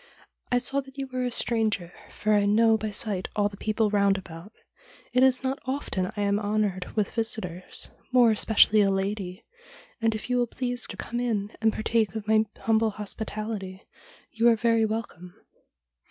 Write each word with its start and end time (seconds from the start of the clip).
'I 0.51 0.57
saw 0.57 0.79
that 0.81 0.97
you 0.97 1.05
were 1.13 1.25
a 1.25 1.29
stranger, 1.29 1.93
for 2.09 2.33
I 2.33 2.47
know 2.47 2.75
by 2.75 2.89
sight 2.89 3.27
all 3.35 3.49
the 3.49 3.55
people 3.55 3.91
round 3.91 4.17
about. 4.17 4.51
It 5.13 5.21
is 5.21 5.43
not 5.43 5.59
often 5.65 6.11
I 6.17 6.21
am 6.23 6.39
honoured 6.39 6.93
with 6.95 7.13
visitors, 7.13 7.91
more 8.11 8.31
especially 8.31 8.81
a 8.81 8.89
lady, 8.89 9.45
and 10.01 10.15
if 10.15 10.27
you 10.27 10.37
will 10.39 10.47
please 10.47 10.87
to 10.87 10.97
come 10.97 11.19
in 11.19 11.55
and 11.61 11.71
partake 11.71 12.15
of 12.15 12.27
my 12.27 12.45
humble 12.61 12.89
hospitality 12.89 13.87
you 14.31 14.47
are 14.49 14.55
very 14.55 14.85
welcome.' 14.85 15.35